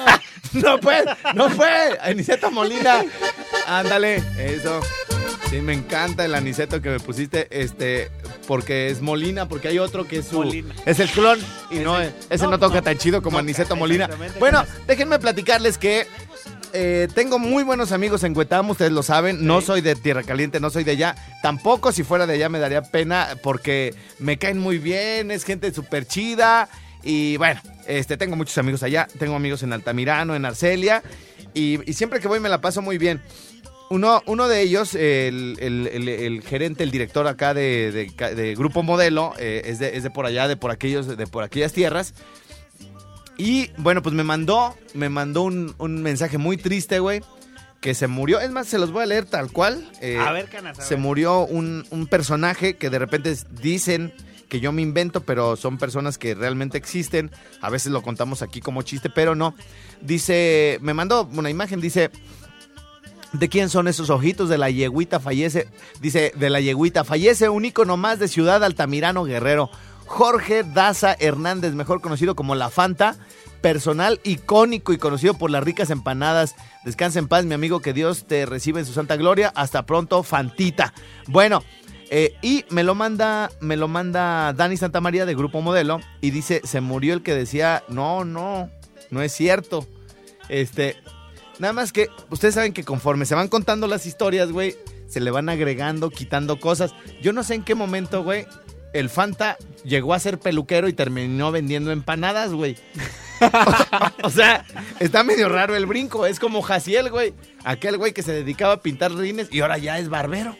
No 0.64 0.78
fue, 0.80 1.04
no 1.34 1.50
fue. 1.50 1.98
Aniceto 2.02 2.52
Molina. 2.52 3.04
Ándale, 3.68 4.24
eso. 4.38 4.82
Sí, 5.50 5.62
me 5.62 5.74
encanta 5.74 6.26
el 6.26 6.34
aniceto 6.34 6.82
que 6.82 6.90
me 6.90 7.00
pusiste, 7.00 7.48
este, 7.52 8.10
porque 8.48 8.90
es 8.90 9.02
Molina, 9.02 9.48
porque 9.48 9.68
hay 9.68 9.80
otro 9.80 10.08
que 10.08 10.18
es 10.20 10.28
su, 10.28 10.38
Molina. 10.38 10.74
es 10.86 11.00
el 11.00 11.08
clon 11.10 11.40
y 11.70 11.76
no, 11.80 12.00
Ese- 12.02 12.14
ese 12.32 12.46
no, 12.46 12.52
no, 12.52 12.60
toca 12.60 12.78
no. 12.78 12.84
tan 12.84 12.98
chido 12.98 13.22
como 13.22 13.38
Aniceto 13.38 13.76
Molina. 13.76 14.10
Bueno, 14.40 14.66
déjenme 14.88 15.20
platicarles 15.20 15.78
que 15.78 16.08
eh, 16.74 17.08
tengo 17.14 17.38
muy 17.38 17.64
buenos 17.64 17.92
amigos 17.92 18.24
en 18.24 18.36
Huetamo, 18.36 18.72
ustedes 18.72 18.92
lo 18.92 19.04
saben. 19.04 19.46
No 19.46 19.62
soy 19.62 19.82
de 19.82 19.96
Tierra 19.96 20.24
Caliente, 20.24 20.60
no 20.60 20.70
soy 20.72 20.84
de 20.84 20.92
allá. 20.92 21.16
Tampoco 21.44 21.92
si 21.92 22.04
fuera 22.04 22.26
de 22.26 22.34
allá 22.34 22.50
me 22.50 22.60
daría 22.60 22.82
pena 22.82 23.30
porque 23.44 23.94
me 24.20 24.38
caen 24.38 24.58
muy 24.60 24.78
bien, 24.80 25.30
es 25.32 25.44
gente 25.46 25.72
súper 25.74 26.06
chida. 26.08 26.68
Y 27.06 27.38
bueno, 27.38 27.62
este, 27.88 28.18
tengo 28.18 28.36
muchos 28.36 28.58
amigos 28.58 28.84
allá. 28.84 29.08
Tengo 29.18 29.36
amigos 29.36 29.64
en 29.64 29.72
Altamirano, 29.72 30.36
en 30.36 30.44
Arcelia. 30.44 31.02
Y, 31.54 31.80
y 31.90 31.94
siempre 31.94 32.20
que 32.20 32.28
voy 32.28 32.40
me 32.42 32.50
la 32.50 32.60
paso 32.60 32.82
muy 32.82 32.98
bien. 32.98 33.22
Uno, 33.92 34.24
uno 34.26 34.48
de 34.48 34.62
ellos, 34.62 34.96
el, 34.96 35.56
el- 35.60 35.88
el- 35.94 36.10
el 36.10 36.42
gerente, 36.42 36.84
el 36.84 36.90
director 36.90 37.28
acá 37.28 37.54
de, 37.54 37.92
de 38.36 38.56
Grupo 38.56 38.82
Modelo, 38.82 39.34
eh, 39.38 39.62
es, 39.66 39.78
de, 39.78 39.96
es 39.96 40.02
de 40.02 40.10
por 40.10 40.26
allá, 40.26 40.48
de 40.48 40.58
por 40.58 40.72
aquellos, 40.72 41.16
de 41.16 41.28
por 41.28 41.44
aquellas 41.44 41.72
tierras. 41.72 42.16
Y 43.38 43.70
bueno, 43.78 44.02
pues 44.02 44.16
me 44.16 44.24
mandó, 44.24 44.76
me 44.94 45.10
mandó 45.10 45.44
un, 45.44 45.76
un 45.78 46.02
mensaje 46.02 46.38
muy 46.38 46.58
triste, 46.58 47.00
güey. 47.00 47.22
Que 47.82 47.94
se 47.94 48.08
murió. 48.08 48.40
Es 48.40 48.50
más, 48.50 48.68
se 48.68 48.80
los 48.80 48.92
voy 48.92 49.04
a 49.04 49.06
leer 49.06 49.26
tal 49.26 49.52
cual. 49.52 49.88
Eh, 50.02 50.18
A 50.20 50.32
ver, 50.32 50.48
canas, 50.50 50.80
a 50.80 50.82
se 50.82 50.96
ver. 50.96 51.02
murió 51.04 51.46
un, 51.46 51.86
un 51.92 52.08
personaje 52.08 52.78
que 52.78 52.90
de 52.90 52.98
repente 52.98 53.36
dicen 53.62 54.12
que 54.50 54.60
yo 54.60 54.72
me 54.72 54.82
invento, 54.82 55.22
pero 55.22 55.56
son 55.56 55.78
personas 55.78 56.18
que 56.18 56.36
realmente 56.36 56.78
existen. 56.78 57.32
A 57.62 57.70
veces 57.70 57.92
lo 57.92 58.02
contamos 58.02 58.42
aquí 58.42 58.62
como 58.62 58.82
chiste, 58.82 59.10
pero 59.10 59.36
no. 59.36 59.56
Dice, 60.02 60.80
me 60.82 60.94
mandó 60.94 61.30
una 61.34 61.50
imagen, 61.50 61.82
dice, 61.82 62.12
¿de 63.34 63.50
quién 63.50 63.70
son 63.70 63.88
esos 63.88 64.10
ojitos? 64.10 64.50
De 64.50 64.58
la 64.58 64.70
yeguita 64.70 65.20
fallece, 65.20 65.68
dice, 66.02 66.32
de 66.36 66.50
la 66.50 66.60
yeguita 66.60 67.04
fallece 67.04 67.50
un 67.50 67.66
ícono 67.66 67.98
más 67.98 68.20
de 68.20 68.28
Ciudad 68.28 68.64
Altamirano 68.64 69.24
Guerrero. 69.24 69.70
Jorge 70.06 70.64
Daza 70.64 71.16
Hernández, 71.20 71.74
mejor 71.74 72.00
conocido 72.00 72.36
como 72.36 72.54
La 72.54 72.70
Fanta, 72.70 73.16
personal 73.62 74.20
icónico 74.24 74.94
y 74.94 75.00
conocido 75.00 75.34
por 75.34 75.50
las 75.50 75.64
ricas 75.64 75.90
empanadas. 75.90 76.56
Descansa 76.84 77.18
en 77.18 77.28
paz, 77.28 77.46
mi 77.46 77.56
amigo, 77.56 77.82
que 77.82 77.94
Dios 77.94 78.26
te 78.28 78.46
reciba 78.46 78.80
en 78.80 78.86
su 78.86 78.94
santa 78.94 79.16
gloria. 79.16 79.52
Hasta 79.56 79.88
pronto, 79.88 80.22
Fantita. 80.22 80.94
Bueno, 81.28 81.64
eh, 82.10 82.36
y 82.42 82.66
me 82.70 82.84
lo 82.84 82.96
manda, 82.96 83.52
me 83.60 83.78
lo 83.78 83.88
manda 83.88 84.54
Dani 84.54 84.78
Santamaría 84.78 85.26
de 85.26 85.36
Grupo 85.36 85.62
Modelo 85.62 86.00
y 86.22 86.32
dice, 86.32 86.62
se 86.64 86.82
murió 86.82 87.14
el 87.14 87.24
que 87.24 87.36
decía, 87.36 87.84
no, 87.88 88.26
no, 88.26 88.70
no 89.10 89.22
es 89.22 89.32
cierto. 89.32 89.88
Este, 90.50 90.96
nada 91.60 91.74
más 91.74 91.92
que 91.92 92.08
ustedes 92.30 92.56
saben 92.56 92.74
que 92.74 92.84
conforme 92.84 93.26
se 93.26 93.36
van 93.36 93.48
contando 93.48 93.88
las 93.88 94.06
historias, 94.06 94.52
güey, 94.52 94.76
se 95.08 95.20
le 95.20 95.32
van 95.32 95.50
agregando, 95.50 96.10
quitando 96.10 96.60
cosas. 96.60 96.94
Yo 97.22 97.34
no 97.34 97.44
sé 97.44 97.56
en 97.56 97.64
qué 97.64 97.76
momento, 97.76 98.24
güey, 98.24 98.46
el 98.94 99.10
Fanta 99.10 99.58
llegó 99.84 100.14
a 100.14 100.20
ser 100.20 100.40
peluquero 100.40 100.88
y 100.88 100.94
terminó 100.94 101.52
vendiendo 101.52 101.92
empanadas, 101.92 102.54
güey. 102.54 102.78
o 104.24 104.30
sea, 104.30 104.66
está 105.00 105.24
medio 105.24 105.50
raro 105.50 105.76
el 105.76 105.86
brinco. 105.86 106.26
Es 106.26 106.40
como 106.40 106.62
Jaciel, 106.62 107.10
güey. 107.10 107.34
Aquel 107.64 107.98
güey 107.98 108.14
que 108.14 108.24
se 108.24 108.32
dedicaba 108.32 108.74
a 108.74 108.82
pintar 108.82 109.12
rines 109.12 109.50
y 109.52 109.62
ahora 109.62 109.78
ya 109.78 110.00
es 110.00 110.08
barbero. 110.08 110.56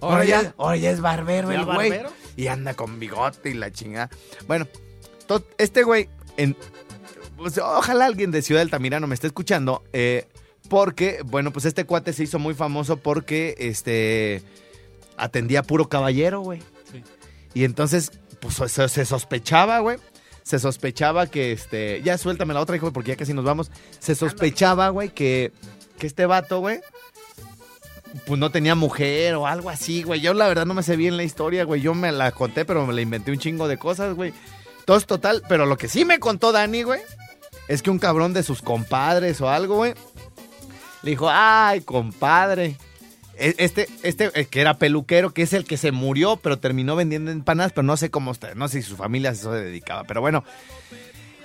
Ahora 0.00 0.24
ya, 0.24 0.54
ahora 0.56 0.76
ya 0.76 0.90
es 0.90 1.00
barbero 1.00 1.52
¿Ya 1.52 1.58
el 1.60 1.64
güey. 1.64 1.90
barbero? 1.90 2.10
Y 2.36 2.46
anda 2.46 2.74
con 2.74 2.98
bigote 2.98 3.50
y 3.50 3.54
la 3.54 3.70
chingada. 3.70 4.10
Bueno, 4.46 4.66
este 5.58 5.82
güey, 5.82 6.08
en, 6.36 6.56
pues, 7.36 7.58
ojalá 7.58 8.06
alguien 8.06 8.30
de 8.30 8.42
Ciudad 8.42 8.62
Altamirano 8.62 9.06
me 9.06 9.14
esté 9.14 9.26
escuchando, 9.26 9.84
eh, 9.92 10.26
porque, 10.68 11.20
bueno, 11.24 11.52
pues 11.52 11.64
este 11.64 11.84
cuate 11.84 12.12
se 12.12 12.24
hizo 12.24 12.38
muy 12.38 12.54
famoso 12.54 12.96
porque, 12.96 13.54
este, 13.58 14.42
atendía 15.16 15.62
puro 15.62 15.88
caballero, 15.88 16.40
güey. 16.40 16.62
Y 17.54 17.64
entonces, 17.64 18.12
pues 18.40 18.54
se, 18.70 18.88
se 18.88 19.04
sospechaba, 19.04 19.80
güey. 19.80 19.98
Se 20.42 20.58
sospechaba 20.58 21.26
que, 21.26 21.52
este, 21.52 22.00
ya 22.02 22.16
suéltame 22.18 22.54
la 22.54 22.60
otra, 22.60 22.76
hijo, 22.76 22.92
porque 22.92 23.10
ya 23.10 23.16
casi 23.16 23.34
nos 23.34 23.44
vamos. 23.44 23.70
Se 23.98 24.14
sospechaba, 24.14 24.88
güey, 24.88 25.10
que, 25.10 25.52
que 25.98 26.06
este 26.06 26.26
vato, 26.26 26.60
güey, 26.60 26.80
pues 28.26 28.38
no 28.40 28.50
tenía 28.50 28.74
mujer 28.74 29.34
o 29.36 29.46
algo 29.46 29.70
así, 29.70 30.02
güey. 30.02 30.20
Yo 30.20 30.34
la 30.34 30.48
verdad 30.48 30.66
no 30.66 30.74
me 30.74 30.82
sé 30.82 30.96
bien 30.96 31.16
la 31.16 31.22
historia, 31.24 31.64
güey. 31.64 31.80
Yo 31.80 31.94
me 31.94 32.10
la 32.12 32.32
conté, 32.32 32.64
pero 32.64 32.86
me 32.86 32.92
la 32.92 33.00
inventé 33.00 33.30
un 33.30 33.38
chingo 33.38 33.68
de 33.68 33.76
cosas, 33.78 34.14
güey. 34.14 34.32
Todo 34.84 34.96
es 34.96 35.06
total, 35.06 35.42
pero 35.48 35.66
lo 35.66 35.76
que 35.76 35.88
sí 35.88 36.04
me 36.04 36.18
contó 36.18 36.50
Dani, 36.52 36.82
güey, 36.82 37.00
es 37.68 37.82
que 37.82 37.90
un 37.90 37.98
cabrón 37.98 38.32
de 38.32 38.42
sus 38.42 38.62
compadres 38.62 39.40
o 39.40 39.48
algo, 39.48 39.76
güey, 39.76 39.94
le 41.02 41.10
dijo, 41.10 41.28
ay, 41.30 41.80
compadre. 41.82 42.76
E- 43.38 43.54
Este, 43.58 43.88
este 44.02 44.30
eh, 44.34 44.46
que 44.46 44.60
era 44.60 44.74
peluquero, 44.78 45.32
que 45.32 45.42
es 45.42 45.52
el 45.52 45.64
que 45.64 45.76
se 45.76 45.92
murió, 45.92 46.36
pero 46.36 46.58
terminó 46.58 46.96
vendiendo 46.96 47.30
empanadas, 47.30 47.72
pero 47.72 47.84
no 47.84 47.96
sé 47.96 48.10
cómo 48.10 48.32
está, 48.32 48.54
no 48.54 48.68
sé 48.68 48.82
si 48.82 48.88
su 48.88 48.96
familia 48.96 49.30
a 49.30 49.32
eso 49.34 49.52
se 49.52 49.60
dedicaba, 49.60 50.04
pero 50.04 50.20
bueno. 50.20 50.44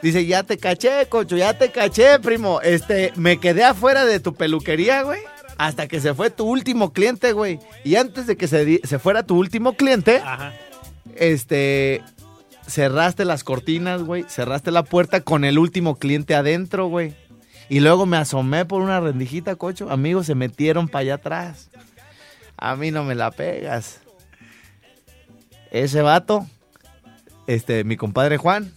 Dice, 0.01 0.25
ya 0.25 0.43
te 0.43 0.57
caché, 0.57 1.07
cocho, 1.07 1.35
ya 1.37 1.57
te 1.57 1.71
caché, 1.71 2.19
primo. 2.19 2.61
Este, 2.61 3.11
me 3.15 3.39
quedé 3.39 3.63
afuera 3.63 4.05
de 4.05 4.19
tu 4.19 4.35
peluquería, 4.35 5.01
güey. 5.03 5.21
Hasta 5.57 5.87
que 5.87 6.01
se 6.01 6.13
fue 6.13 6.29
tu 6.29 6.45
último 6.45 6.91
cliente, 6.91 7.31
güey. 7.31 7.59
Y 7.83 7.95
antes 7.95 8.27
de 8.27 8.35
que 8.35 8.47
se, 8.47 8.81
se 8.85 8.99
fuera 8.99 9.23
tu 9.23 9.37
último 9.37 9.73
cliente, 9.73 10.17
Ajá. 10.17 10.53
este, 11.15 12.03
cerraste 12.67 13.25
las 13.25 13.43
cortinas, 13.43 14.03
güey. 14.03 14.25
Cerraste 14.27 14.71
la 14.71 14.83
puerta 14.83 15.21
con 15.21 15.45
el 15.45 15.57
último 15.57 15.95
cliente 15.95 16.35
adentro, 16.35 16.87
güey. 16.87 17.13
Y 17.69 17.79
luego 17.79 18.05
me 18.05 18.17
asomé 18.17 18.65
por 18.65 18.81
una 18.81 18.99
rendijita, 18.99 19.55
cocho. 19.55 19.89
Amigos, 19.89 20.27
se 20.27 20.35
metieron 20.35 20.87
para 20.87 21.01
allá 21.01 21.13
atrás. 21.15 21.69
A 22.57 22.75
mí 22.75 22.91
no 22.91 23.03
me 23.03 23.15
la 23.15 23.31
pegas. 23.31 24.01
Ese 25.71 26.01
vato, 26.01 26.47
este, 27.47 27.83
mi 27.83 27.97
compadre 27.97 28.37
Juan, 28.37 28.71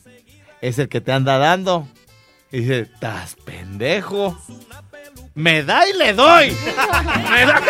es 0.61 0.79
el 0.79 0.89
que 0.89 1.01
te 1.01 1.13
anda 1.13 1.39
dando. 1.39 1.87
Y 2.51 2.61
dice, 2.61 2.81
estás 2.81 3.37
pendejo. 3.45 4.39
Me 5.39 5.63
da 5.63 5.89
y 5.89 5.93
le 5.97 6.13
doy. 6.15 6.51
Me 7.31 7.47
da. 7.47 7.61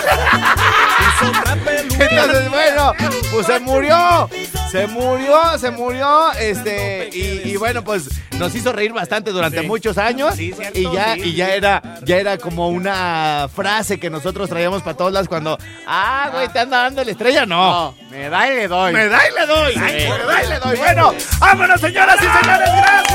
Entonces, 2.00 2.48
bueno, 2.50 2.92
pues 3.30 3.46
se 3.46 3.58
murió. 3.60 4.30
Se 4.70 4.86
murió, 4.86 5.58
se 5.58 5.70
murió. 5.70 6.32
Este, 6.32 7.10
y, 7.12 7.42
y 7.50 7.56
bueno, 7.58 7.84
pues 7.84 8.08
nos 8.38 8.54
hizo 8.54 8.72
reír 8.72 8.92
bastante 8.94 9.32
durante 9.32 9.60
Sí. 9.60 9.66
muchos 9.66 9.98
años. 9.98 10.34
Sí, 10.34 10.52
cierto, 10.56 10.78
y 10.78 10.90
ya, 10.92 11.14
sí, 11.14 11.20
y 11.24 11.34
ya 11.34 11.50
era, 11.54 11.82
ya 12.04 12.16
era 12.16 12.38
como 12.38 12.68
una 12.68 13.48
frase 13.54 13.98
que 14.00 14.08
nosotros 14.08 14.48
traíamos 14.48 14.82
para 14.82 14.96
todos 14.96 15.12
lados 15.12 15.28
cuando, 15.28 15.58
ah, 15.86 16.30
güey, 16.32 16.48
te 16.48 16.60
anda 16.60 16.84
dando 16.84 17.04
la 17.04 17.10
estrella. 17.10 17.44
No. 17.44 17.94
Me 18.10 18.30
da 18.30 18.48
y 18.50 18.54
le 18.56 18.68
doy. 18.68 18.92
Me 18.94 19.08
da 19.08 19.20
y 19.28 19.34
le 19.38 19.46
doy. 19.46 19.76
Me 19.76 19.92
da 19.92 20.42
y 20.44 20.48
le 20.48 20.58
doy. 20.58 20.76
Bueno, 20.78 21.14
vámonos, 21.38 21.80
señoras 21.80 22.16
y 22.16 22.20
señores. 22.24 22.70
Gracias. 22.76 23.07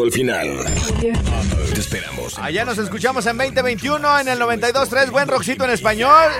Llegado 0.00 0.04
al 0.04 0.12
final. 0.12 0.48
Te 1.74 1.80
esperamos. 1.80 2.38
Allá 2.38 2.64
nos 2.64 2.78
escuchamos 2.78 3.26
en 3.26 3.36
2021 3.36 4.20
en 4.20 4.28
el 4.28 4.38
92.3 4.38 5.10
Buen 5.10 5.28
Roxito 5.28 5.64
en 5.64 5.70
español 5.70 6.30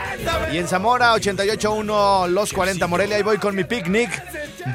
y 0.52 0.58
en 0.58 0.68
Zamora 0.68 1.14
88.1 1.14 2.28
Los 2.28 2.52
40 2.52 2.86
Morelia. 2.86 3.16
Ahí 3.16 3.22
voy 3.22 3.38
con 3.38 3.54
mi 3.54 3.64
picnic. 3.64 4.10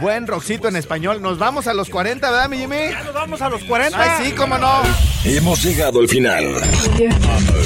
Buen 0.02 0.28
Roxito 0.28 0.68
en 0.68 0.76
español. 0.76 1.22
Nos 1.22 1.38
vamos 1.38 1.68
a 1.68 1.74
los 1.74 1.90
40, 1.90 2.30
¿verdad, 2.30 2.50
mi 2.50 2.58
Jimmy? 2.58 2.90
Nos 3.06 3.14
vamos 3.14 3.42
a 3.42 3.50
los 3.50 3.64
40. 3.64 4.02
Ay, 4.02 4.26
sí, 4.26 4.32
cómo 4.34 4.58
no. 4.58 4.82
Hemos 5.24 5.64
llegado 5.64 6.00
al 6.00 6.08
final. 6.08 6.44